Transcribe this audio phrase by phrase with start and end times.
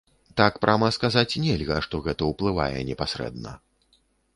[0.39, 3.51] Так прама сказаць нельга, што гэта ўплывае непасрэдна.